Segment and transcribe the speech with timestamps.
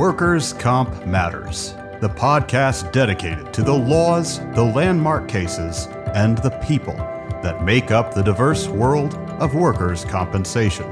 [0.00, 6.94] Workers' Comp Matters, the podcast dedicated to the laws, the landmark cases, and the people
[7.42, 10.90] that make up the diverse world of workers' compensation.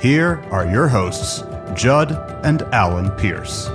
[0.00, 1.42] Here are your hosts,
[1.74, 3.68] Judd and Alan Pierce.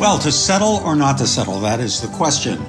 [0.00, 2.60] Well, to settle or not to settle, that is the question.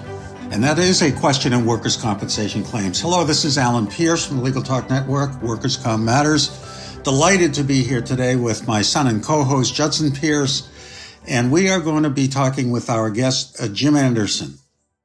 [0.51, 3.01] And that is a question in workers' compensation claims.
[3.01, 6.62] Hello, this is Alan Pierce from the Legal Talk Network, Workers' Comp Matters.
[7.03, 10.69] Delighted to be here today with my son and co host, Judson Pierce.
[11.27, 14.53] And we are going to be talking with our guest, uh, Jim Anderson.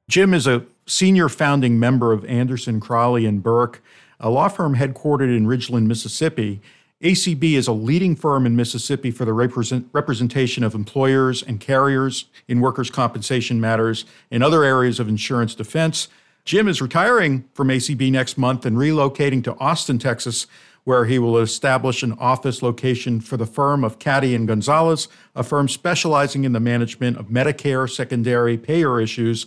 [0.07, 3.83] Jim is a senior founding member of Anderson, Crowley, and Burke,
[4.17, 6.61] a law firm headquartered in Ridgeland, Mississippi.
[7.03, 12.25] ACB is a leading firm in Mississippi for the represent, representation of employers and carriers
[12.47, 16.07] in workers' compensation matters and other areas of insurance defense.
[16.45, 20.47] Jim is retiring from ACB next month and relocating to Austin, Texas,
[20.89, 25.43] where he will establish an office location for the firm of Caddy and Gonzalez, a
[25.43, 29.45] firm specializing in the management of Medicare secondary payer issues,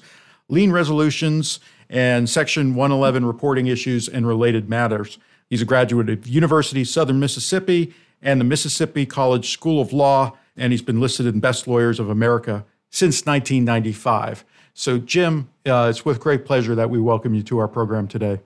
[0.49, 1.59] lien resolutions,
[1.91, 5.19] and Section 111 reporting issues and related matters.
[5.51, 10.73] He's a graduate of University Southern Mississippi and the Mississippi College School of Law, and
[10.73, 14.45] he's been listed in Best Lawyers of America since 1995.
[14.75, 18.39] So, Jim, uh, it's with great pleasure that we welcome you to our program today.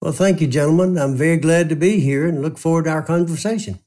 [0.00, 0.96] Well, thank you, gentlemen.
[0.96, 3.80] I'm very glad to be here and look forward to our conversation.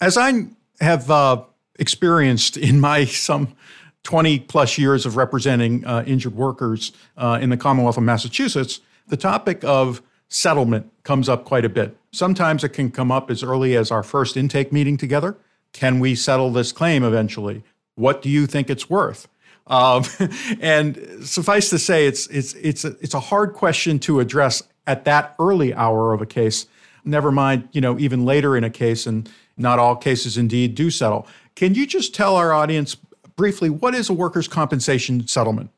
[0.00, 0.46] As I
[0.80, 1.44] have uh,
[1.78, 3.54] experienced in my some
[4.02, 9.16] 20 plus years of representing uh, injured workers uh, in the Commonwealth of Massachusetts, the
[9.16, 11.96] topic of settlement comes up quite a bit.
[12.10, 15.36] Sometimes it can come up as early as our first intake meeting together.
[15.72, 17.62] Can we settle this claim eventually?
[17.94, 19.28] What do you think it's worth?
[19.68, 20.02] Um,
[20.60, 25.04] and suffice to say, it's it's it's a, it's a hard question to address at
[25.04, 26.66] that early hour of a case.
[27.04, 30.90] Never mind, you know, even later in a case, and not all cases indeed do
[30.90, 31.26] settle.
[31.54, 32.96] Can you just tell our audience
[33.36, 35.70] briefly what is a workers' compensation settlement?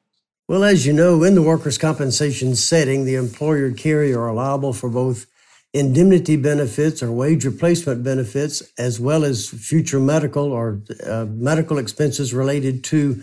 [0.49, 4.89] Well, as you know, in the workers' compensation setting, the employer carrier are liable for
[4.89, 5.27] both
[5.75, 12.33] indemnity benefits or wage replacement benefits, as well as future medical or uh, medical expenses
[12.33, 13.23] related to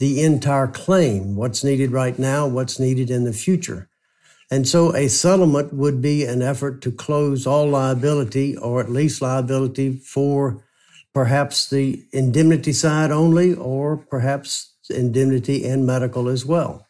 [0.00, 3.88] the entire claim, what's needed right now, what's needed in the future.
[4.50, 9.22] And so a settlement would be an effort to close all liability or at least
[9.22, 10.62] liability for
[11.12, 16.86] perhaps the indemnity side only or perhaps indemnity and medical as well.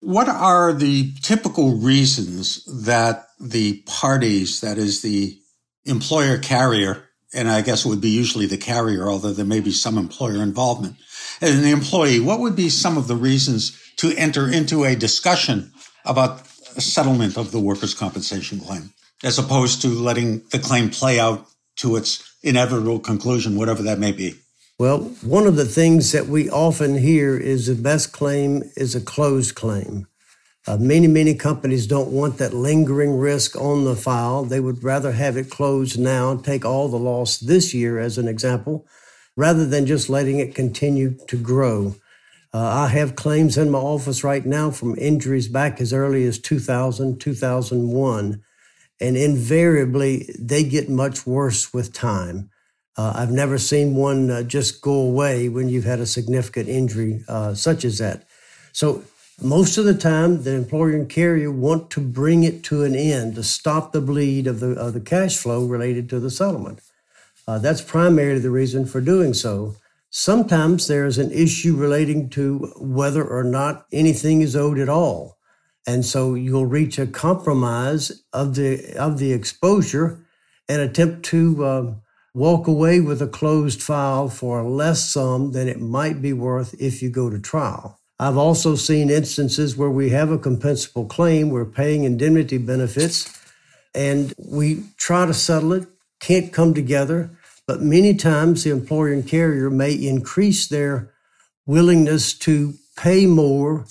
[0.00, 5.38] What are the typical reasons that the parties, that is the
[5.84, 9.70] employer carrier, and I guess it would be usually the carrier, although there may be
[9.70, 10.96] some employer involvement,
[11.40, 15.72] and the employee, what would be some of the reasons to enter into a discussion
[16.04, 16.42] about
[16.80, 21.46] settlement of the workers' compensation claim, as opposed to letting the claim play out
[21.76, 24.34] to its inevitable conclusion, whatever that may be?
[24.78, 29.00] Well, one of the things that we often hear is the best claim is a
[29.00, 30.06] closed claim.
[30.66, 34.44] Uh, many, many companies don't want that lingering risk on the file.
[34.44, 38.28] They would rather have it closed now, take all the loss this year as an
[38.28, 38.86] example,
[39.36, 41.96] rather than just letting it continue to grow.
[42.54, 46.38] Uh, I have claims in my office right now from injuries back as early as
[46.38, 48.42] 2000, 2001,
[49.00, 52.50] and invariably they get much worse with time.
[52.96, 57.24] Uh, I've never seen one uh, just go away when you've had a significant injury
[57.26, 58.24] uh, such as that.
[58.72, 59.02] So
[59.40, 63.34] most of the time, the employer and carrier want to bring it to an end
[63.36, 66.80] to stop the bleed of the of the cash flow related to the settlement.
[67.48, 69.74] Uh, that's primarily the reason for doing so.
[70.14, 75.38] Sometimes there's an issue relating to whether or not anything is owed at all,
[75.86, 80.18] and so you'll reach a compromise of the of the exposure
[80.68, 82.02] and attempt to um,
[82.34, 86.74] walk away with a closed file for a less sum than it might be worth
[86.78, 87.98] if you go to trial.
[88.18, 93.34] I've also seen instances where we have a compensable claim, we're paying indemnity benefits,
[93.94, 95.88] and we try to settle it,
[96.20, 97.30] can't come together,
[97.72, 101.10] but many times the employer and carrier may increase their
[101.64, 103.86] willingness to pay more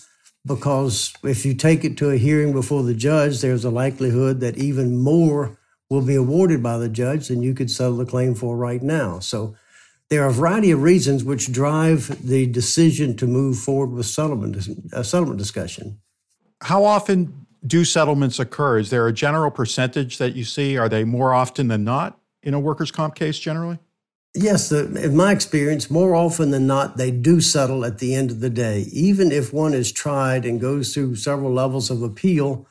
[0.46, 4.56] because if you take it to a hearing before the judge, there's a likelihood that
[4.56, 5.58] even more
[5.90, 9.18] will be awarded by the judge than you could settle the claim for right now.
[9.18, 9.56] So
[10.10, 14.58] there are a variety of reasons which drive the decision to move forward with settlement
[14.94, 16.00] a settlement discussion.
[16.62, 18.78] How often do settlements occur?
[18.78, 20.78] Is there a general percentage that you see?
[20.78, 23.80] Are they more often than not in a workers' comp case generally?
[24.34, 28.40] Yes, in my experience, more often than not, they do settle at the end of
[28.40, 28.86] the day.
[28.94, 32.66] Even if one is tried and goes through several levels of appeal,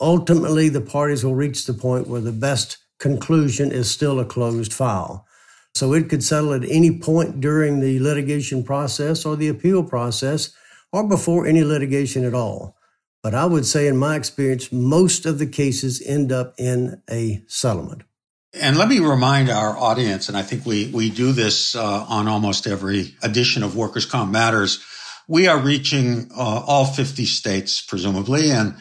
[0.00, 4.72] ultimately the parties will reach the point where the best conclusion is still a closed
[4.72, 5.26] file.
[5.74, 10.54] So it could settle at any point during the litigation process or the appeal process
[10.92, 12.76] or before any litigation at all.
[13.24, 17.42] But I would say, in my experience, most of the cases end up in a
[17.48, 18.02] settlement.
[18.54, 22.28] And let me remind our audience, and I think we, we do this uh, on
[22.28, 24.84] almost every edition of Workers' Comp Matters.
[25.26, 28.74] We are reaching uh, all 50 states, presumably, and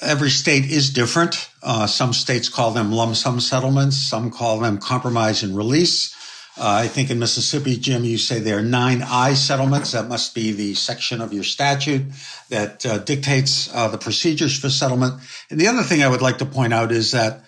[0.00, 1.50] every state is different.
[1.62, 3.98] Uh, some states call them lump sum settlements.
[3.98, 6.16] Some call them compromise and release.
[6.56, 9.92] Uh, I think in Mississippi, Jim, you say there are nine I settlements.
[9.92, 12.06] That must be the section of your statute
[12.48, 15.20] that uh, dictates uh, the procedures for settlement.
[15.50, 17.44] And the other thing I would like to point out is that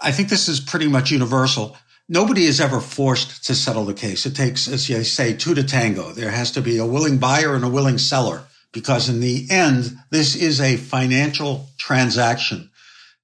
[0.00, 1.76] I think this is pretty much universal.
[2.08, 4.26] Nobody is ever forced to settle the case.
[4.26, 6.12] It takes, as you say, two to tango.
[6.12, 9.96] There has to be a willing buyer and a willing seller because in the end,
[10.10, 12.70] this is a financial transaction.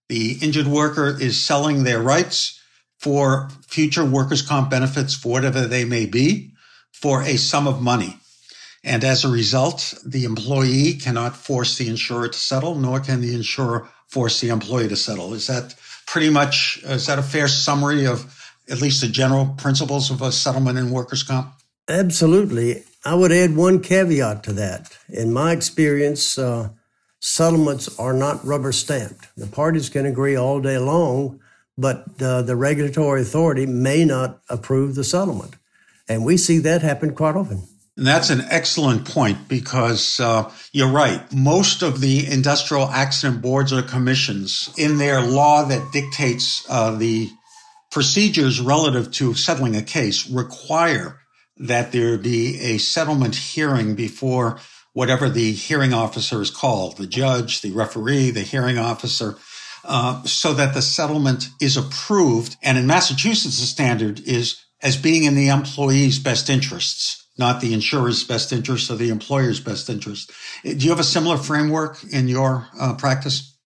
[0.08, 2.60] The injured worker is selling their rights
[2.98, 6.52] for future workers' comp benefits for whatever they may be
[6.92, 8.16] for a sum of money.
[8.84, 13.34] And as a result, the employee cannot force the insurer to settle, nor can the
[13.34, 15.34] insurer force the employee to settle.
[15.34, 15.74] Is that
[16.06, 18.38] pretty much, is that a fair summary of
[18.68, 21.52] at least the general principles of a settlement in workers' comp?
[21.88, 22.84] Absolutely.
[23.04, 24.96] I would add one caveat to that.
[25.08, 26.70] In my experience, uh,
[27.20, 29.28] settlements are not rubber stamped.
[29.36, 31.40] The parties can agree all day long,
[31.76, 35.54] but uh, the regulatory authority may not approve the settlement.
[36.08, 37.62] And we see that happen quite often.
[37.96, 41.30] And that's an excellent point because uh, you're right.
[41.32, 47.28] Most of the industrial accident boards or commissions, in their law that dictates uh, the
[47.90, 51.20] procedures relative to settling a case, require
[51.58, 54.58] that there be a settlement hearing before
[54.94, 59.36] whatever the hearing officer is called the judge, the referee, the hearing officer.
[59.84, 62.56] Uh, so that the settlement is approved.
[62.62, 67.72] And in Massachusetts, the standard is as being in the employee's best interests not the
[67.72, 70.30] insurer's best interest or the employer's best interest.
[70.64, 73.56] Do you have a similar framework in your uh, practice?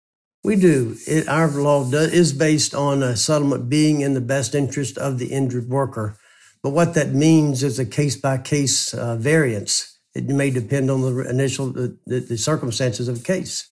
[0.45, 0.97] We do.
[1.07, 5.19] It, our law do, is based on a settlement being in the best interest of
[5.19, 6.17] the injured worker.
[6.63, 9.99] But what that means is a case by case variance.
[10.15, 13.71] It may depend on the initial the, the circumstances of the case.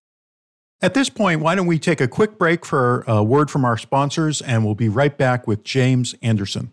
[0.83, 3.79] At this point, why don't we take a quick break for a word from our
[3.79, 6.73] sponsors, and we'll be right back with James Anderson.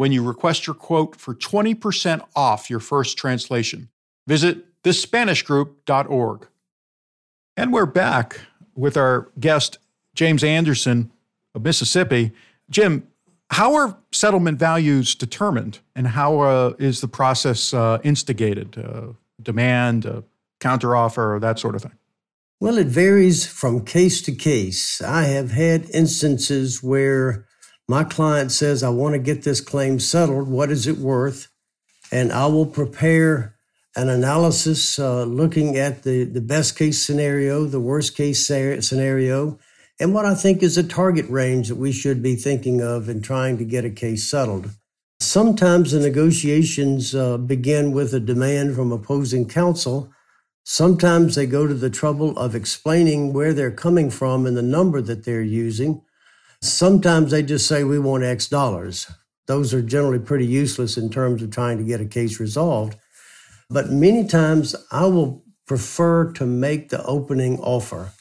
[0.00, 3.90] when you request your quote for 20% off your first translation.
[4.26, 6.48] Visit thespanishgroup.org.
[7.54, 8.40] And we're back
[8.74, 9.76] with our guest,
[10.14, 11.12] James Anderson
[11.54, 12.32] of Mississippi.
[12.70, 13.08] Jim,
[13.50, 18.78] how are settlement values determined and how uh, is the process uh, instigated?
[18.78, 19.12] Uh,
[19.42, 20.22] demand, uh,
[20.60, 21.98] counteroffer, that sort of thing?
[22.58, 25.02] Well, it varies from case to case.
[25.02, 27.44] I have had instances where
[27.90, 30.46] my client says, I want to get this claim settled.
[30.46, 31.48] What is it worth?
[32.12, 33.56] And I will prepare
[33.96, 39.58] an analysis uh, looking at the, the best case scenario, the worst case scenario,
[39.98, 43.22] and what I think is a target range that we should be thinking of in
[43.22, 44.70] trying to get a case settled.
[45.18, 50.12] Sometimes the negotiations uh, begin with a demand from opposing counsel.
[50.62, 55.02] Sometimes they go to the trouble of explaining where they're coming from and the number
[55.02, 56.02] that they're using.
[56.62, 59.10] Sometimes they just say, we want X dollars.
[59.46, 62.96] Those are generally pretty useless in terms of trying to get a case resolved.
[63.70, 68.12] But many times I will prefer to make the opening offer.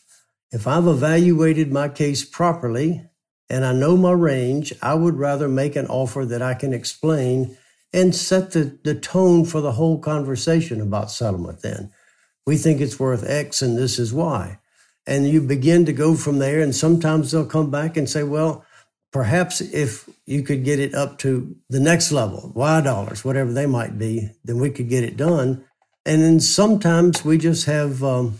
[0.52, 3.04] If I've evaluated my case properly
[3.50, 7.58] and I know my range, I would rather make an offer that I can explain
[7.92, 11.92] and set the, the tone for the whole conversation about settlement then.
[12.46, 14.60] We think it's worth X and this is why
[15.10, 16.62] and you begin to go from there.
[16.62, 18.64] And sometimes they'll come back and say, well,
[19.12, 23.66] perhaps if you could get it up to the next level, Y dollars, whatever they
[23.66, 25.66] might be, then we could get it done.
[26.06, 28.40] And then sometimes we just have, um,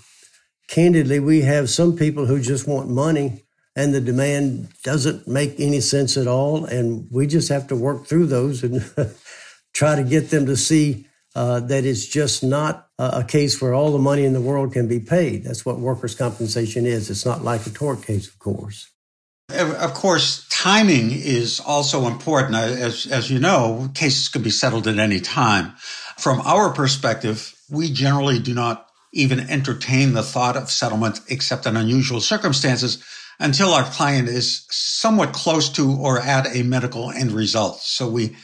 [0.68, 3.44] candidly, we have some people who just want money
[3.76, 6.66] and the demand doesn't make any sense at all.
[6.66, 8.86] And we just have to work through those and
[9.74, 13.92] try to get them to see uh, that it's just not a case where all
[13.92, 15.44] the money in the world can be paid.
[15.44, 17.10] That's what workers' compensation is.
[17.10, 18.92] It's not like a tort case, of course.
[19.52, 22.56] Of course, timing is also important.
[22.56, 25.74] As, as you know, cases can be settled at any time.
[26.18, 31.78] From our perspective, we generally do not even entertain the thought of settlement except in
[31.78, 33.04] unusual circumstances
[33.40, 37.80] until our client is somewhat close to or at a medical end result.
[37.80, 38.36] So we,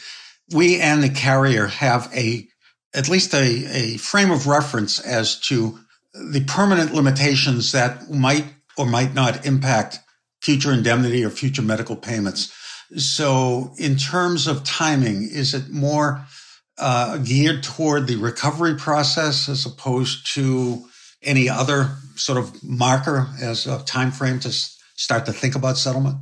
[0.54, 2.48] we and the carrier have a,
[2.96, 5.78] at least a, a frame of reference as to
[6.14, 8.46] the permanent limitations that might
[8.78, 10.00] or might not impact
[10.42, 12.54] future indemnity or future medical payments.
[12.98, 16.26] So in terms of timing, is it more
[16.78, 20.86] uh, geared toward the recovery process as opposed to
[21.22, 26.18] any other sort of marker as a time frame to start to think about settlement?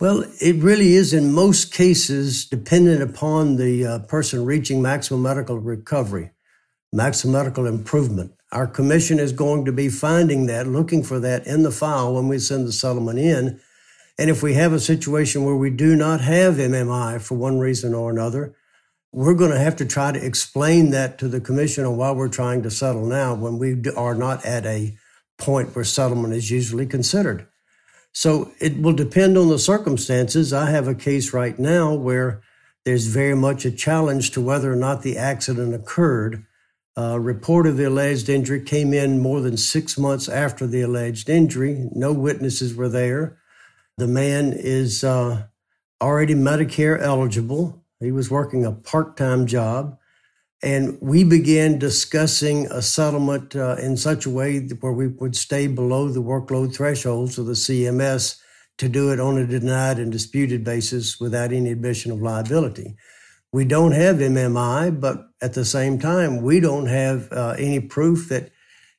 [0.00, 5.58] Well, it really is in most cases dependent upon the uh, person reaching maximum medical
[5.58, 6.30] recovery,
[6.92, 8.32] maximum medical improvement.
[8.52, 12.28] Our commission is going to be finding that, looking for that in the file when
[12.28, 13.60] we send the settlement in.
[14.16, 17.92] And if we have a situation where we do not have MMI for one reason
[17.92, 18.54] or another,
[19.10, 22.28] we're going to have to try to explain that to the commission on why we're
[22.28, 24.96] trying to settle now when we are not at a
[25.38, 27.48] point where settlement is usually considered.
[28.12, 30.52] So it will depend on the circumstances.
[30.52, 32.42] I have a case right now where
[32.84, 36.44] there's very much a challenge to whether or not the accident occurred.
[36.96, 41.28] A report of the alleged injury came in more than six months after the alleged
[41.28, 41.88] injury.
[41.92, 43.38] No witnesses were there.
[43.98, 45.46] The man is uh,
[46.00, 47.84] already Medicare eligible.
[48.00, 49.98] He was working a part time job.
[50.62, 55.68] And we began discussing a settlement uh, in such a way where we would stay
[55.68, 58.40] below the workload thresholds of the CMS
[58.78, 62.96] to do it on a denied and disputed basis without any admission of liability.
[63.52, 68.28] We don't have MMI, but at the same time, we don't have uh, any proof
[68.28, 68.50] that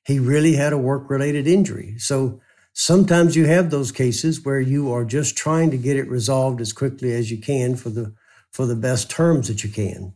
[0.05, 1.95] he really had a work related injury.
[1.97, 2.41] So
[2.73, 6.73] sometimes you have those cases where you are just trying to get it resolved as
[6.73, 8.13] quickly as you can for the
[8.51, 10.13] for the best terms that you can.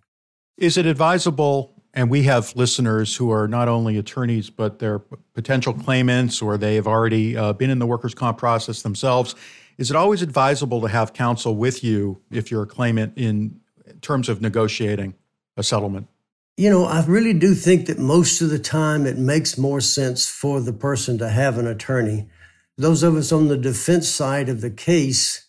[0.58, 1.74] Is it advisable?
[1.96, 5.00] And we have listeners who are not only attorneys, but they're
[5.34, 9.36] potential claimants or they have already uh, been in the workers' comp process themselves.
[9.78, 13.60] Is it always advisable to have counsel with you if you're a claimant in
[14.02, 15.14] terms of negotiating
[15.56, 16.08] a settlement?
[16.58, 20.30] You know, I really do think that most of the time it makes more sense
[20.30, 22.30] for the person to have an attorney.
[22.78, 25.43] Those of us on the defense side of the case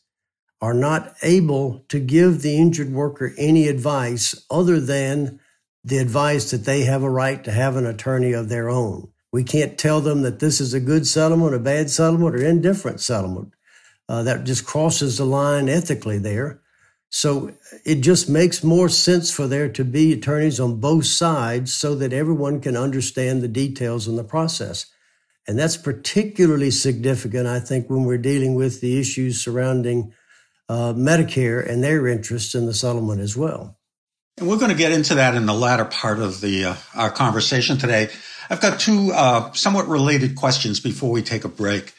[0.65, 5.39] are not able to give the injured worker any advice other than
[5.85, 9.07] the advice that they have a right to have an attorney of their own.
[9.31, 13.03] We can't tell them that this is a good settlement, a bad settlement, or indifferent
[13.03, 13.53] settlement.
[14.09, 16.63] Uh, that just crosses the line ethically there.
[17.11, 17.53] So
[17.85, 22.15] it just makes more sense for there to be attorneys on both sides so that
[22.15, 24.87] everyone can understand the details in the process.
[25.47, 30.15] And that's particularly significant, I think, when we're dealing with the issues surrounding
[30.69, 33.77] uh, Medicare and their interests in the settlement as well.
[34.39, 37.11] And we're going to get into that in the latter part of the uh, our
[37.11, 38.09] conversation today.
[38.51, 41.93] I've got two uh, somewhat related questions before we take a break.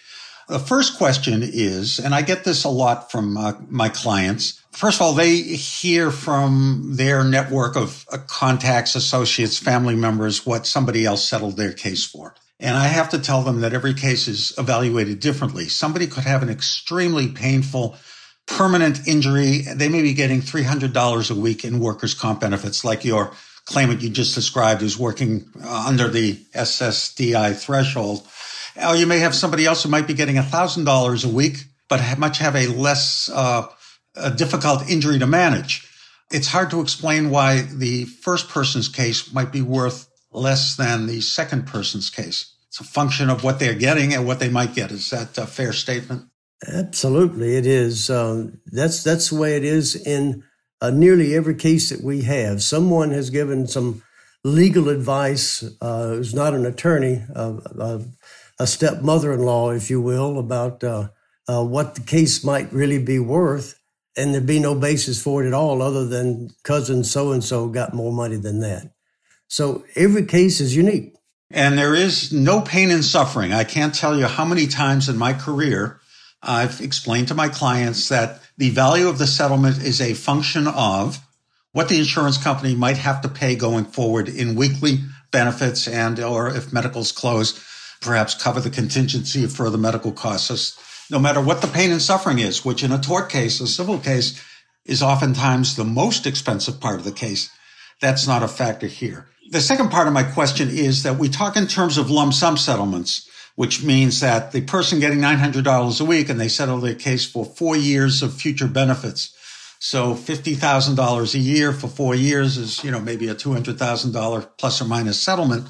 [0.47, 4.61] The first question is, and I get this a lot from uh, my clients.
[4.73, 10.67] First of all, they hear from their network of uh, contacts, associates, family members what
[10.67, 12.35] somebody else settled their case for.
[12.59, 15.67] And I have to tell them that every case is evaluated differently.
[15.67, 17.95] Somebody could have an extremely painful
[18.47, 23.31] permanent injury, they may be getting $300 a week in workers' comp benefits, like your
[23.65, 28.27] claimant you just described who's working uh, under the SSDI threshold.
[28.75, 32.19] Or you may have somebody else who might be getting $1,000 a week, but have
[32.19, 33.67] much have a less uh,
[34.15, 35.89] a difficult injury to manage.
[36.31, 41.21] It's hard to explain why the first person's case might be worth less than the
[41.21, 42.53] second person's case.
[42.67, 44.91] It's a function of what they're getting and what they might get.
[44.91, 46.25] Is that a fair statement?
[46.67, 48.09] Absolutely, it is.
[48.09, 50.43] Um, that's that's the way it is in
[50.81, 52.63] uh, nearly every case that we have.
[52.63, 54.01] Someone has given some
[54.43, 57.99] legal advice uh, who's not an attorney, uh, uh
[58.57, 61.09] a stepmother-in-law, if you will, about uh,
[61.47, 63.77] uh, what the case might really be worth,
[64.15, 67.67] and there'd be no basis for it at all, other than cousin so and so
[67.67, 68.93] got more money than that.
[69.47, 71.15] So every case is unique.
[71.51, 73.53] And there is no pain and suffering.
[73.53, 75.99] I can't tell you how many times in my career
[76.41, 81.19] I've explained to my clients that the value of the settlement is a function of
[81.71, 84.99] what the insurance company might have to pay going forward in weekly
[85.31, 87.61] benefits and or if medicals close,
[88.01, 90.77] perhaps cover the contingency of further medical costs.
[91.11, 93.99] No matter what the pain and suffering is, which in a tort case, a civil
[93.99, 94.41] case,
[94.85, 97.49] is oftentimes the most expensive part of the case,
[97.99, 99.27] that's not a factor here.
[99.49, 102.57] The second part of my question is that we talk in terms of lump sum
[102.57, 107.25] settlements which means that the person getting $900 a week and they settle their case
[107.25, 109.35] for four years of future benefits.
[109.79, 114.85] So $50,000 a year for four years is, you know, maybe a $200,000 plus or
[114.85, 115.67] minus settlement.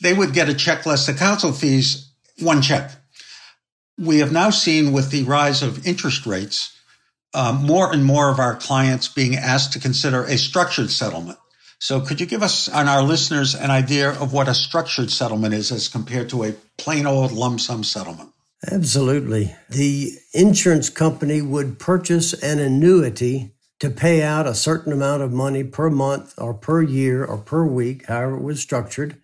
[0.00, 2.92] They would get a check less the counsel fees, one check.
[3.98, 6.76] We have now seen with the rise of interest rates,
[7.34, 11.38] um, more and more of our clients being asked to consider a structured settlement.
[11.78, 15.54] So could you give us and our listeners an idea of what a structured settlement
[15.54, 18.30] is as compared to a plain old lump sum settlement?
[18.70, 19.54] Absolutely.
[19.68, 25.62] The insurance company would purchase an annuity to pay out a certain amount of money
[25.62, 29.20] per month or per year or per week, however it was structured,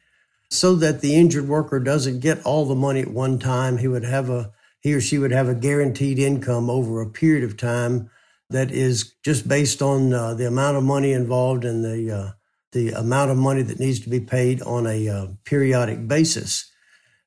[0.50, 3.78] so that the injured worker doesn't get all the money at one time.
[3.78, 7.44] He would have a he or she would have a guaranteed income over a period
[7.44, 8.10] of time
[8.50, 12.30] that is just based on uh, the amount of money involved and the uh,
[12.72, 16.70] the amount of money that needs to be paid on a uh, periodic basis.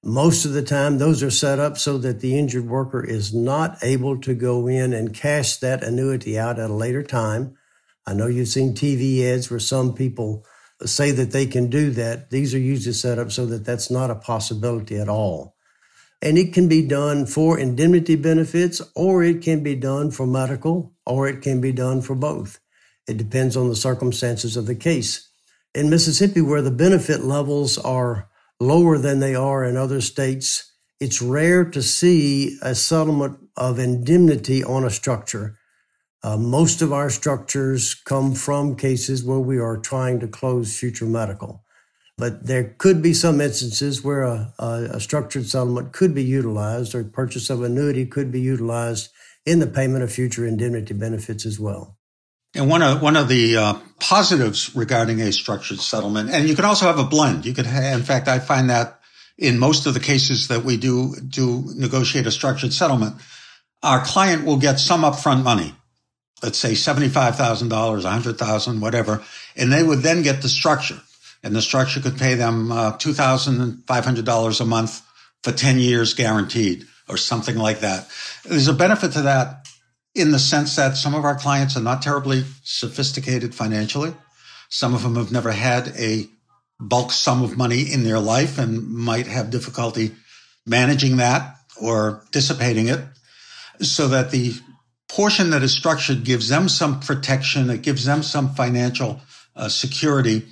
[0.04, 3.78] Most of the time, those are set up so that the injured worker is not
[3.82, 7.56] able to go in and cash that annuity out at a later time.
[8.06, 10.46] I know you've seen TV ads where some people
[10.84, 12.30] say that they can do that.
[12.30, 15.56] These are usually set up so that that's not a possibility at all.
[16.22, 20.94] And it can be done for indemnity benefits, or it can be done for medical,
[21.06, 22.60] or it can be done for both.
[23.08, 25.30] It depends on the circumstances of the case.
[25.76, 28.30] In Mississippi, where the benefit levels are
[28.62, 30.72] lower than they are in other states.
[31.02, 35.58] It's rare to see a settlement of indemnity on a structure.
[36.24, 41.06] Uh, most of our structures come from cases where we are trying to close future
[41.06, 41.64] medical.
[42.18, 46.96] But there could be some instances where a, a, a structured settlement could be utilized
[46.96, 49.10] or purchase of annuity could be utilized
[49.46, 51.95] in the payment of future indemnity benefits as well.
[52.56, 56.64] And one of one of the uh, positives regarding a structured settlement, and you can
[56.64, 57.46] also have a blend.
[57.46, 59.02] You could, have, in fact, I find that
[59.38, 63.16] in most of the cases that we do do negotiate a structured settlement,
[63.84, 65.76] our client will get some upfront money.
[66.42, 69.22] Let's say seventy-five thousand dollars, a hundred thousand, whatever,
[69.58, 71.02] and they would then get the structure,
[71.44, 75.02] and the structure could pay them uh, two thousand five hundred dollars a month
[75.44, 78.08] for ten years guaranteed, or something like that.
[78.46, 79.65] There's a benefit to that
[80.16, 84.14] in the sense that some of our clients are not terribly sophisticated financially.
[84.70, 86.28] Some of them have never had a
[86.80, 90.12] bulk sum of money in their life and might have difficulty
[90.66, 93.02] managing that or dissipating it
[93.82, 94.54] so that the
[95.08, 97.70] portion that is structured gives them some protection.
[97.70, 99.22] It gives them some financial
[99.56, 100.44] uh, security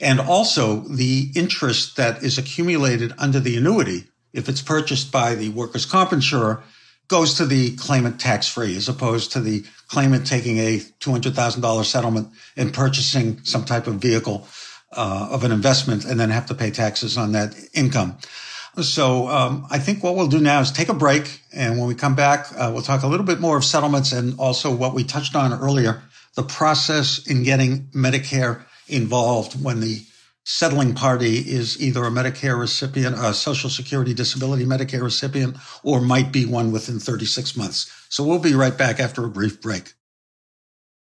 [0.00, 4.04] and also the interest that is accumulated under the annuity.
[4.32, 6.62] If it's purchased by the workers' comp insurer,
[7.08, 12.28] goes to the claimant tax free as opposed to the claimant taking a $200,000 settlement
[12.56, 14.46] and purchasing some type of vehicle
[14.92, 18.16] uh, of an investment and then have to pay taxes on that income.
[18.80, 21.42] So um, I think what we'll do now is take a break.
[21.52, 24.38] And when we come back, uh, we'll talk a little bit more of settlements and
[24.38, 26.02] also what we touched on earlier,
[26.36, 30.02] the process in getting Medicare involved when the
[30.44, 36.32] settling party is either a Medicare recipient, a Social Security Disability Medicare recipient, or might
[36.32, 37.90] be one within 36 months.
[38.08, 39.94] So we'll be right back after a brief break.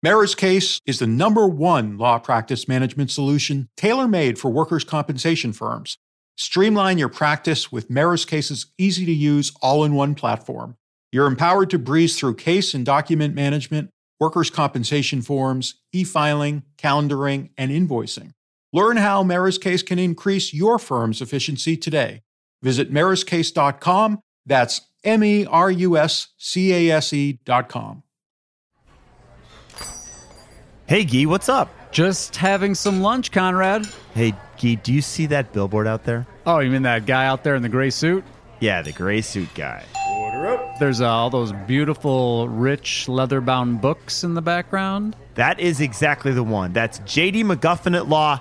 [0.05, 5.97] MerusCase is the number one law practice management solution tailor made for workers' compensation firms.
[6.37, 10.77] Streamline your practice with MerusCase's easy to use all in one platform.
[11.11, 13.89] You're empowered to breeze through case and document management,
[14.21, 18.33] workers' compensation forms, e filing, calendaring, and invoicing.
[18.75, 22.23] Learn how MerusCase can increase your firm's efficiency today.
[22.61, 24.19] Visit meruscase.com.
[24.45, 28.03] That's M E R U S C A S E.com.
[30.87, 31.71] Hey, Gee, what's up?
[31.93, 33.87] Just having some lunch, Conrad.
[34.13, 36.27] Hey, Gee, do you see that billboard out there?
[36.45, 38.25] Oh, you mean that guy out there in the gray suit?
[38.59, 39.85] Yeah, the gray suit guy.
[40.11, 40.79] Order up.
[40.81, 45.15] There's uh, all those beautiful, rich, leather bound books in the background.
[45.37, 46.73] That is exactly the one.
[46.73, 48.41] That's JD McGuffin at Law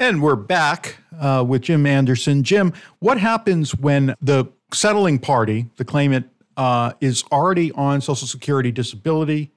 [0.00, 2.42] And we're back uh, with Jim Anderson.
[2.42, 8.72] Jim, what happens when the settling party, the claimant, uh, is already on Social Security
[8.72, 9.52] disability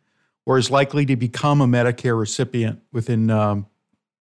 [0.45, 3.67] or is likely to become a Medicare recipient within um,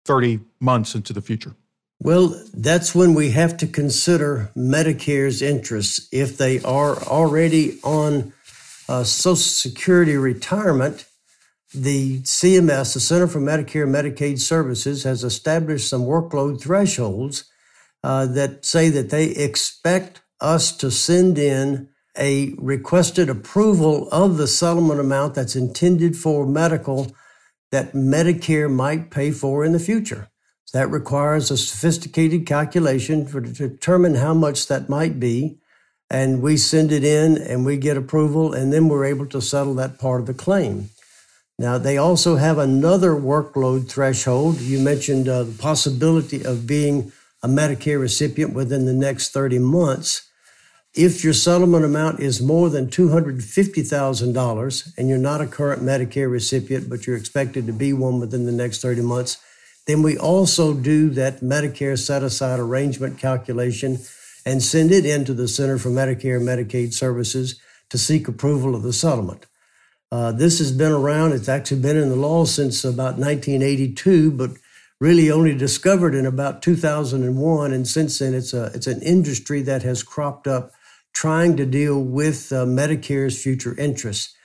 [0.05, 1.55] 30 months into the future?
[1.99, 6.07] Well, that's when we have to consider Medicare's interests.
[6.11, 8.31] If they are already on
[8.87, 11.03] uh, Social Security retirement,
[11.73, 17.45] the CMS, the Center for Medicare and Medicaid Services, has established some workload thresholds
[18.03, 24.47] uh, that say that they expect us to send in a requested approval of the
[24.47, 27.15] settlement amount that's intended for medical
[27.71, 30.29] that Medicare might pay for in the future.
[30.73, 35.57] That requires a sophisticated calculation for, to determine how much that might be.
[36.09, 39.73] And we send it in and we get approval, and then we're able to settle
[39.75, 40.89] that part of the claim.
[41.61, 44.59] Now, they also have another workload threshold.
[44.61, 47.11] You mentioned uh, the possibility of being
[47.43, 50.27] a Medicare recipient within the next 30 months.
[50.95, 56.89] If your settlement amount is more than $250,000 and you're not a current Medicare recipient,
[56.89, 59.37] but you're expected to be one within the next 30 months,
[59.85, 63.99] then we also do that Medicare set aside arrangement calculation
[64.47, 68.81] and send it into the Center for Medicare and Medicaid Services to seek approval of
[68.81, 69.45] the settlement.
[70.11, 74.51] Uh, this has been around, it's actually been in the law since about 1982, but
[74.99, 77.73] really only discovered in about 2001.
[77.73, 80.71] And since then, it's, a, it's an industry that has cropped up
[81.13, 84.35] trying to deal with uh, Medicare's future interests.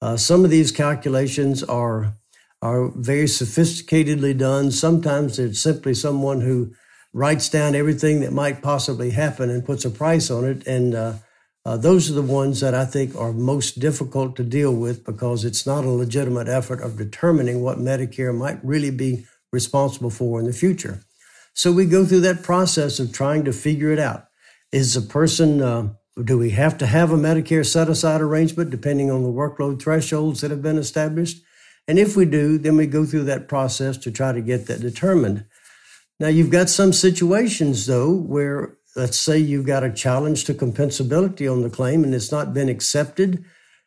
[0.00, 2.16] Uh, some of these calculations are
[2.62, 4.70] are very sophisticatedly done.
[4.70, 6.72] Sometimes it's simply someone who
[7.12, 10.64] writes down everything that might possibly happen and puts a price on it.
[10.64, 10.94] And
[11.64, 15.44] uh, those are the ones that I think are most difficult to deal with because
[15.44, 20.46] it's not a legitimate effort of determining what Medicare might really be responsible for in
[20.46, 21.02] the future.
[21.54, 24.26] So we go through that process of trying to figure it out.
[24.72, 25.90] Is a person uh,
[26.22, 30.40] do we have to have a Medicare set aside arrangement depending on the workload thresholds
[30.40, 31.42] that have been established?
[31.88, 34.80] And if we do, then we go through that process to try to get that
[34.80, 35.44] determined.
[36.20, 41.50] Now, you've got some situations, though, where let's say you've got a challenge to compensability
[41.50, 43.44] on the claim and it's not been accepted.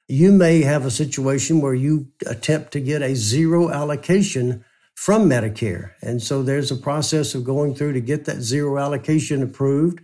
[0.07, 4.63] You may have a situation where you attempt to get a zero allocation
[4.95, 5.91] from Medicare.
[6.01, 9.99] And so there's a process of going through to get that zero allocation approved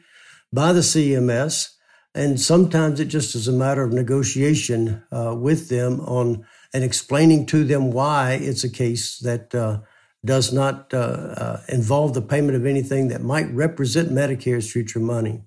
[0.52, 1.70] by the CMS.
[2.14, 7.46] And sometimes it just is a matter of negotiation uh, with them on and explaining
[7.48, 9.80] to them why it's a case that uh,
[10.24, 15.42] does not uh, uh involve the payment of anything that might represent Medicare's future money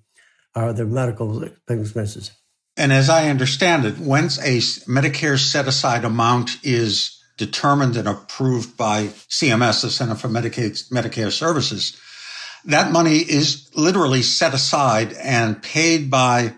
[0.55, 2.31] or their medical expenses.
[2.77, 4.57] And as I understand it, once a
[4.87, 11.31] Medicare set aside amount is determined and approved by CMS, the Center for Medicaid, Medicare
[11.31, 11.99] Services,
[12.65, 16.53] that money is literally set aside and paid by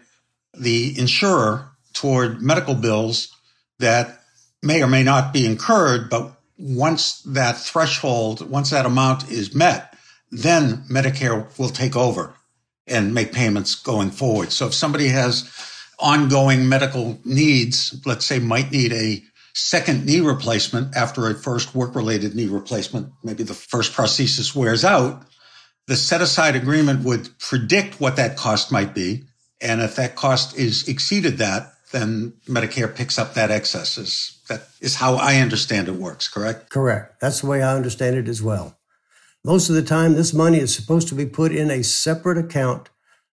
[0.54, 3.34] the insurer toward medical bills
[3.80, 4.22] that
[4.64, 9.96] may or may not be incurred, but once that threshold, once that amount is met,
[10.32, 12.34] then Medicare will take over
[12.88, 14.52] and make payments going forward.
[14.52, 15.50] So if somebody has
[16.00, 21.96] ongoing medical needs, let's say might need a second knee replacement after a first work
[21.96, 25.24] related knee replacement, maybe the first prosthesis wears out,
[25.88, 29.24] the set aside agreement would predict what that cost might be.
[29.60, 33.98] And if that cost is exceeded that, then Medicare picks up that excess.
[33.98, 36.70] Is, that is how I understand it works, correct?
[36.70, 37.20] Correct.
[37.20, 38.78] That's the way I understand it as well.
[39.44, 42.90] Most of the time, this money is supposed to be put in a separate account,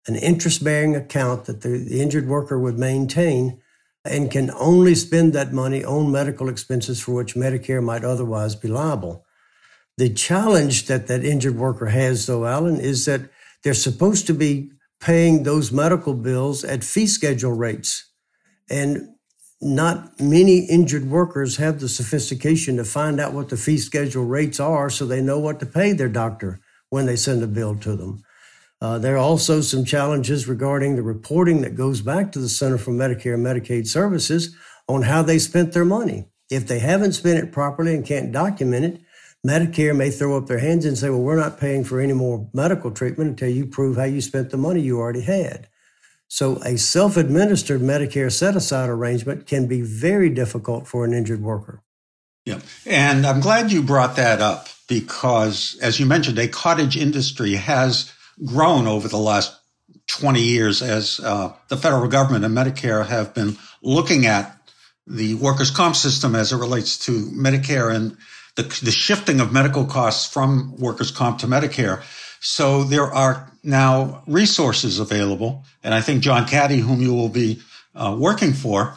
[0.07, 3.61] an interest bearing account that the, injured worker would maintain
[4.05, 8.69] and can only spend that money on medical expenses for which Medicare might otherwise be
[8.69, 9.25] liable.
[9.97, 13.23] The challenge that that injured worker has, though, Alan, is that
[13.63, 18.11] they're supposed to be paying those medical bills at fee schedule rates.
[18.69, 19.14] And
[19.65, 24.61] not many injured workers have the sophistication to find out what the fee schedule rates
[24.61, 27.97] are so they know what to pay their doctor when they send a bill to
[27.97, 28.23] them.
[28.81, 32.77] Uh, there are also some challenges regarding the reporting that goes back to the Center
[32.77, 34.55] for Medicare and Medicaid Services
[34.87, 36.27] on how they spent their money.
[36.51, 39.01] If they haven't spent it properly and can't document it,
[39.47, 42.49] Medicare may throw up their hands and say, well, we're not paying for any more
[42.53, 45.69] medical treatment until you prove how you spent the money you already had.
[46.29, 51.43] So a self administered Medicare set aside arrangement can be very difficult for an injured
[51.43, 51.83] worker.
[52.45, 52.61] Yeah.
[52.87, 58.13] And I'm glad you brought that up because, as you mentioned, a cottage industry has
[58.45, 59.59] grown over the last
[60.09, 64.55] 20 years as uh, the federal government and Medicare have been looking at
[65.07, 68.17] the workers' comp system as it relates to Medicare and
[68.57, 72.03] the, the shifting of medical costs from workers' comp to Medicare.
[72.41, 75.65] So there are now resources available.
[75.83, 77.61] And I think John Caddy, whom you will be
[77.95, 78.95] uh, working for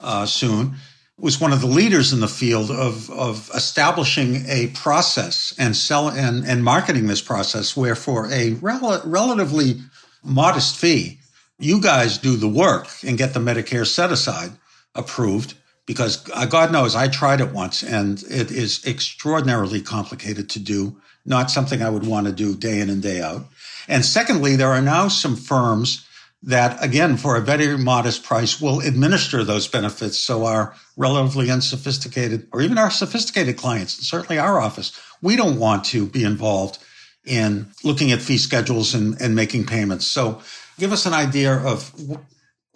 [0.00, 0.76] uh, soon,
[1.18, 6.08] was one of the leaders in the field of, of establishing a process and sell
[6.08, 9.80] and, and marketing this process where for a rel- relatively
[10.22, 11.18] modest fee,
[11.58, 14.50] you guys do the work and get the Medicare set aside
[14.94, 15.54] approved
[15.86, 21.00] because uh, God knows I tried it once and it is extraordinarily complicated to do,
[21.24, 23.46] not something I would want to do day in and day out.
[23.88, 26.06] And secondly, there are now some firms
[26.42, 30.18] that, again, for a very modest price, will administer those benefits.
[30.18, 35.58] So our relatively unsophisticated, or even our sophisticated clients, and certainly our office, we don't
[35.58, 36.78] want to be involved
[37.24, 40.06] in looking at fee schedules and, and making payments.
[40.06, 40.40] So
[40.78, 41.92] give us an idea of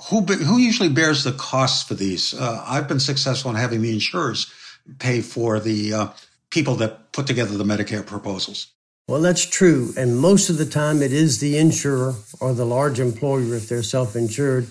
[0.08, 2.34] who who usually bears the costs for these.
[2.34, 4.52] Uh, I've been successful in having the insurers
[4.98, 6.08] pay for the uh,
[6.50, 8.68] people that put together the Medicare proposals.
[9.08, 9.92] Well, that's true.
[9.96, 13.82] And most of the time, it is the insurer or the large employer, if they're
[13.82, 14.68] self insured,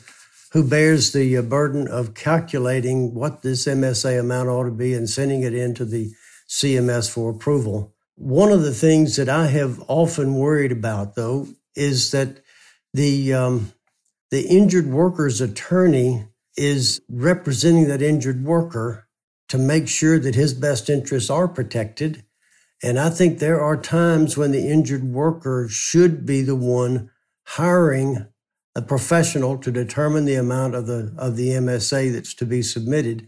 [0.54, 5.10] who bears the uh, burden of calculating what this MSA amount ought to be and
[5.10, 6.12] sending it into the
[6.48, 7.94] CMS for approval.
[8.16, 12.42] One of the things that I have often worried about, though, is that
[12.94, 13.72] the um,
[14.32, 19.08] the injured worker's attorney is representing that injured worker
[19.48, 22.24] to make sure that his best interests are protected.
[22.84, 27.10] And I think there are times when the injured worker should be the one
[27.46, 28.28] hiring
[28.76, 33.28] a professional to determine the amount of the of the MSA that's to be submitted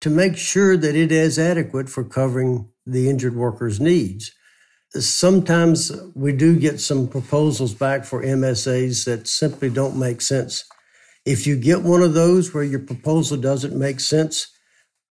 [0.00, 4.32] to make sure that it is adequate for covering the injured worker's needs.
[4.98, 10.64] Sometimes we do get some proposals back for MSAs that simply don't make sense.
[11.24, 14.52] If you get one of those where your proposal doesn't make sense,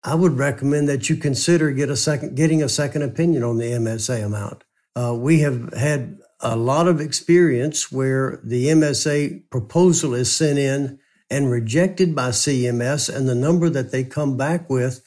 [0.04, 3.72] I would recommend that you consider get a second, getting a second opinion on the
[3.72, 4.64] MSA amount.
[4.96, 11.00] Uh, we have had a lot of experience where the MSA proposal is sent in
[11.30, 15.04] and rejected by CMS, and the number that they come back with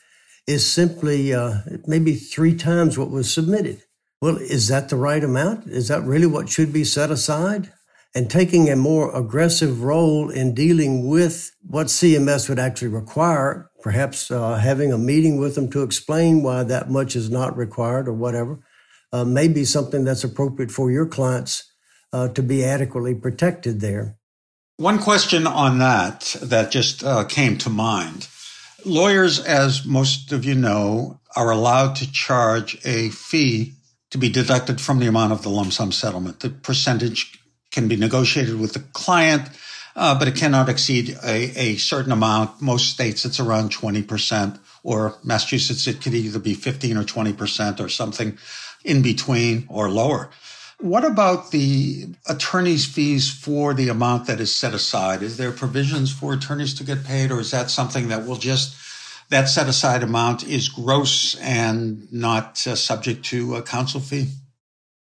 [0.47, 3.83] is simply uh, maybe three times what was submitted.
[4.23, 5.67] Well, is that the right amount?
[5.67, 7.73] Is that really what should be set aside?
[8.15, 14.31] And taking a more aggressive role in dealing with what CMS would actually require, perhaps
[14.31, 18.13] uh, having a meeting with them to explain why that much is not required or
[18.13, 18.61] whatever,
[19.13, 21.73] uh, may be something that's appropriate for your clients
[22.13, 24.19] uh, to be adequately protected there.
[24.77, 28.29] One question on that that just uh, came to mind.
[28.85, 33.75] Lawyers, as most of you know, are allowed to charge a fee
[34.12, 36.40] to be deducted from the amount of the lump sum settlement.
[36.40, 39.48] The percentage can be negotiated with the client,
[39.96, 42.61] uh, but it cannot exceed a, a, certain amount.
[42.61, 47.88] Most states, it's around 20%, or Massachusetts, it could either be 15 or 20% or
[47.88, 48.37] something
[48.85, 50.29] in between or lower.
[50.79, 55.22] What about the attorney's fees for the amount that is set aside?
[55.22, 58.75] Is there provisions for attorneys to get paid, or is that something that will just
[59.33, 64.29] that set aside amount is gross and not uh, subject to a counsel fee?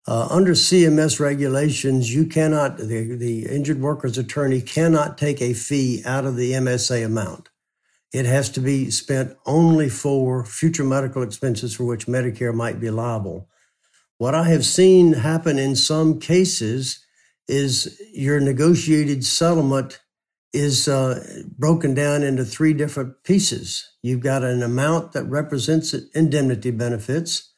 [0.07, 6.01] Uh, under CMS regulations, you cannot, the, the injured worker's attorney cannot take a fee
[6.05, 7.49] out of the MSA amount.
[8.13, 12.91] It has to be spent only for future medical expenses for which Medicare might be
[12.91, 13.49] liable.
[14.19, 17.05] What I have seen happen in some cases
[17.49, 20.01] is your negotiated settlement
[20.55, 23.91] is uh, broken down into three different pieces.
[24.03, 27.53] You've got an amount that represents indemnity benefits,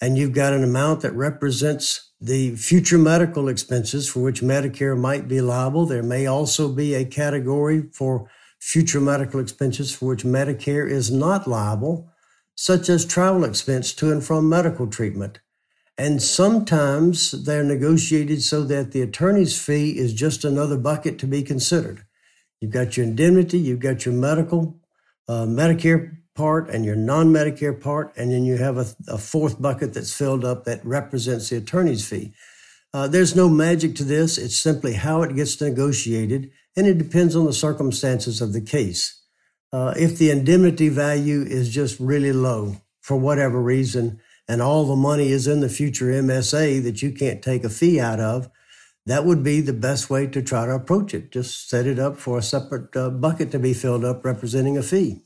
[0.00, 5.28] and you've got an amount that represents the future medical expenses for which Medicare might
[5.28, 5.86] be liable.
[5.86, 8.28] There may also be a category for
[8.60, 12.10] future medical expenses for which Medicare is not liable,
[12.54, 15.40] such as travel expense to and from medical treatment.
[15.98, 21.42] And sometimes they're negotiated so that the attorney's fee is just another bucket to be
[21.42, 22.04] considered.
[22.62, 24.76] You've got your indemnity, you've got your medical,
[25.26, 29.60] uh, Medicare part, and your non Medicare part, and then you have a, a, fourth
[29.60, 32.32] bucket that's filled up that represents the attorney's fee.
[32.94, 34.38] Uh, there's no magic to this.
[34.38, 39.20] It's simply how it gets negotiated, and it depends on the circumstances of the case.
[39.72, 44.94] Uh, if the indemnity value is just really low for whatever reason, and all the
[44.94, 48.48] money is in the future MSA that you can't take a fee out of,
[49.06, 51.30] that would be the best way to try to approach it.
[51.32, 54.82] Just set it up for a separate uh, bucket to be filled up representing a
[54.82, 55.22] fee.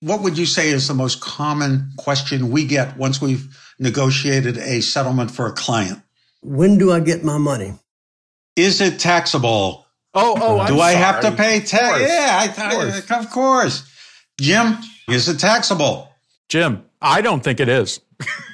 [0.00, 4.82] What would you say is the most common question we get once we've negotiated a
[4.82, 6.02] settlement for a client?
[6.42, 7.74] When do I get my money?
[8.56, 9.86] Is it taxable?
[10.12, 12.00] Oh, oh, I'm do I have to pay tax?
[12.00, 13.10] Yeah, I, of, course.
[13.10, 13.92] Of course.
[14.40, 14.76] Jim,
[15.08, 16.10] is it taxable?
[16.48, 18.00] Jim, I don't think it is.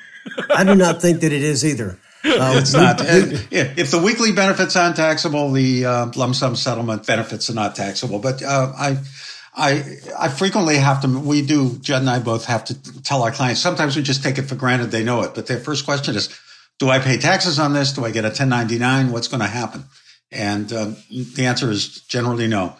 [0.51, 1.99] I do not think that it is either.
[2.25, 2.97] Uh, it's not.
[3.01, 8.19] if the weekly benefits aren't taxable, the uh, lump sum settlement benefits are not taxable.
[8.19, 8.99] But uh, I,
[9.55, 11.19] I, I frequently have to.
[11.19, 11.79] We do.
[11.79, 13.61] Judd and I both have to tell our clients.
[13.61, 15.35] Sometimes we just take it for granted they know it.
[15.35, 16.29] But their first question is,
[16.81, 17.93] "Do I pay taxes on this?
[17.93, 19.13] Do I get a 1099?
[19.13, 19.85] What's going to happen?"
[20.33, 22.77] And uh, the answer is generally no.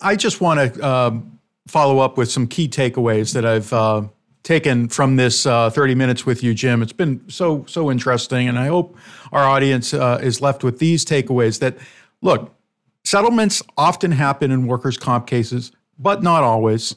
[0.00, 4.02] I just want to um, follow up with some key takeaways that I've uh,
[4.44, 6.82] taken from this uh, 30 minutes with you, Jim.
[6.82, 8.46] It's been so, so interesting.
[8.46, 8.96] And I hope
[9.32, 11.76] our audience uh, is left with these takeaways that,
[12.20, 12.54] look,
[13.04, 16.94] settlements often happen in workers' comp cases, but not always.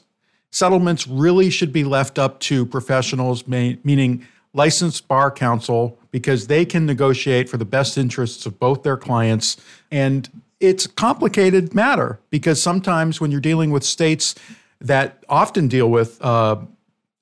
[0.50, 6.84] Settlements really should be left up to professionals, meaning licensed bar counsel, because they can
[6.84, 9.56] negotiate for the best interests of both their clients.
[9.90, 10.28] And
[10.60, 14.34] it's a complicated matter because sometimes when you're dealing with states
[14.80, 16.56] that often deal with uh,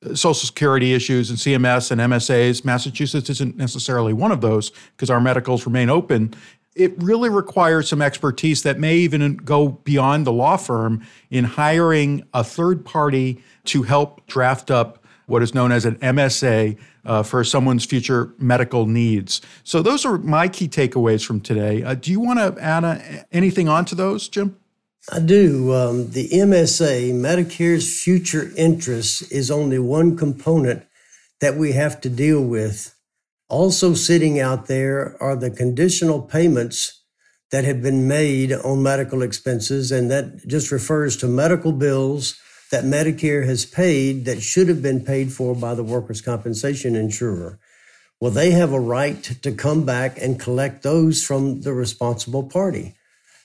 [0.04, 2.64] Social Security issues and CMS and MSAs.
[2.64, 6.34] Massachusetts isn't necessarily one of those because our medicals remain open.
[6.74, 12.26] It really requires some expertise that may even go beyond the law firm in hiring
[12.34, 17.42] a third party to help draft up what is known as an MSA uh, for
[17.42, 19.40] someone's future medical needs.
[19.64, 21.82] So, those are my key takeaways from today.
[21.82, 22.98] Uh, do you want to add uh,
[23.32, 24.56] anything onto those, Jim?
[25.12, 25.72] I do.
[25.72, 30.84] Um, the MSA, Medicare's future interest, is only one component
[31.40, 32.92] that we have to deal with.
[33.48, 37.04] Also, sitting out there are the conditional payments
[37.52, 42.36] that have been made on medical expenses, and that just refers to medical bills
[42.72, 47.60] that Medicare has paid that should have been paid for by the workers' compensation insurer.
[48.20, 52.96] Well, they have a right to come back and collect those from the responsible party.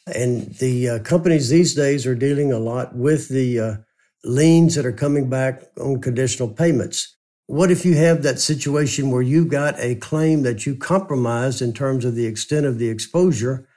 [0.07, 3.75] And the uh, companies these days are dealing a lot with the uh,
[4.23, 7.15] liens that are coming back on conditional payments.
[7.47, 11.73] What if you have that situation where you've got a claim that you compromised in
[11.73, 13.67] terms of the extent of the exposure,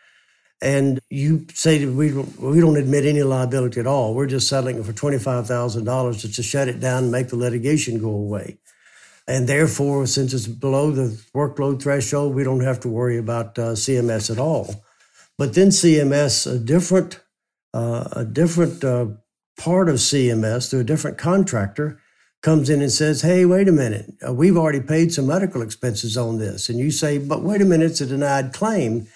[0.62, 4.14] and you say we we don't admit any liability at all.
[4.14, 8.10] We're just settling it for $25,000 to shut it down and make the litigation go
[8.10, 8.58] away.
[9.26, 13.72] And therefore, since it's below the workload threshold, we don't have to worry about uh,
[13.72, 14.83] CMS at all.
[15.36, 17.20] But then CMS, a different,
[17.72, 19.06] uh, a different uh,
[19.58, 21.98] part of CMS through a different contractor,
[22.42, 26.16] comes in and says, "Hey, wait a minute, uh, we've already paid some medical expenses
[26.16, 29.08] on this," and you say, "But wait a minute, it's a denied claim."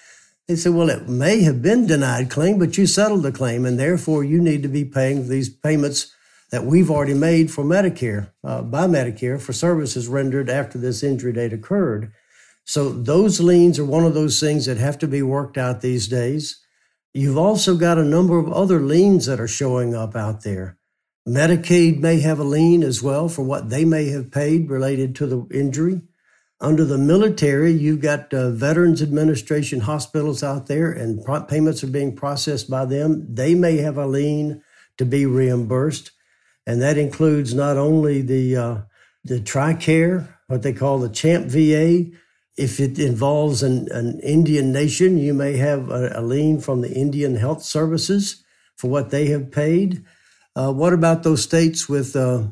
[0.47, 3.79] They say, "Well, it may have been denied claim, but you settled the claim, and
[3.79, 6.07] therefore you need to be paying these payments."
[6.51, 11.31] That we've already made for Medicare, uh, by Medicare, for services rendered after this injury
[11.31, 12.11] date occurred.
[12.69, 16.07] So those liens are one of those things that have to be worked out these
[16.07, 16.63] days.
[17.15, 20.77] You've also got a number of other liens that are showing up out there.
[21.27, 25.25] Medicaid may have a lien as well for what they may have paid related to
[25.25, 26.01] the injury.
[26.61, 31.87] Under the military, you've got uh, Veterans Administration hospitals out there, and pro- payments are
[31.87, 33.25] being processed by them.
[33.33, 34.61] They may have a lien
[34.99, 36.11] to be reimbursed,
[36.67, 38.77] and that includes not only the uh,
[39.23, 42.15] the TRICARE, what they call the CHAMP VA,
[42.59, 46.91] if it involves an, an Indian nation, you may have a, a, lien from the
[46.91, 48.43] Indian Health Services
[48.75, 50.03] for what they have paid.
[50.57, 52.43] Uh, what about those states with uh,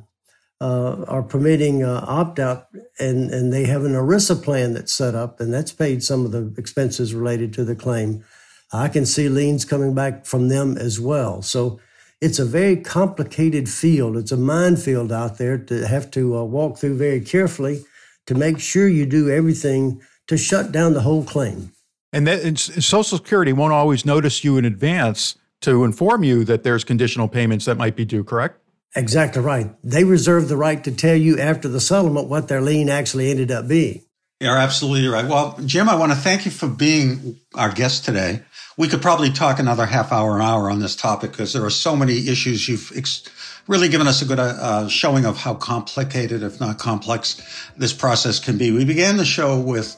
[0.62, 2.68] uh, are permitting uh, opt out
[3.00, 6.32] and, and they have an ERISA plan that's set up and that's paid some of
[6.32, 8.24] the expenses related to the claim?
[8.72, 11.42] I can see liens coming back from them as well.
[11.42, 11.82] So
[12.22, 14.16] it's a very complicated field.
[14.16, 17.84] It's a minefield out there to have to uh, walk through very carefully
[18.28, 21.72] to make sure you do everything to shut down the whole claim.
[22.14, 26.64] And, that, and Social Security won't always notice you in advance to inform you that
[26.64, 28.62] there's conditional payments that might be due, correct?
[28.96, 29.76] Exactly right.
[29.84, 33.52] They reserve the right to tell you after the settlement what their lien actually ended
[33.52, 34.04] up being.
[34.40, 35.26] You're absolutely right.
[35.26, 38.44] Well, Jim, I want to thank you for being our guest today.
[38.78, 41.72] We could probably talk another half hour, an hour on this topic because there are
[41.72, 43.24] so many issues you've ex-
[43.66, 47.42] really given us a good uh, showing of how complicated, if not complex,
[47.78, 48.70] this process can be.
[48.70, 49.96] We began the show with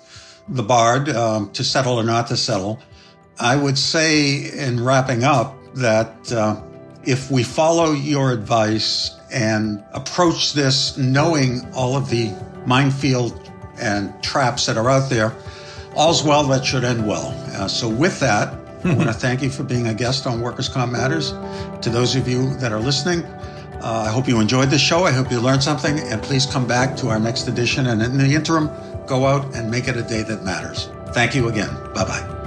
[0.48, 2.80] the Bard um, to settle or not to settle.
[3.42, 6.62] I would say, in wrapping up, that uh,
[7.04, 12.34] if we follow your advice and approach this knowing all of the
[12.66, 13.49] minefield
[13.80, 15.34] and traps that are out there,
[15.96, 17.34] all's well that should end well.
[17.54, 20.70] Uh, so, with that, I want to thank you for being a guest on Workers'
[20.70, 21.32] Comp Matters.
[21.82, 23.26] To those of you that are listening,
[23.82, 25.04] uh, I hope you enjoyed the show.
[25.04, 26.00] I hope you learned something.
[26.00, 27.88] And please come back to our next edition.
[27.88, 28.70] And in the interim,
[29.06, 30.90] go out and make it a day that matters.
[31.08, 31.74] Thank you again.
[31.94, 32.39] Bye bye.